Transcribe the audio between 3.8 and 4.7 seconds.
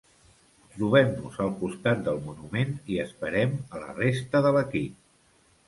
la resta de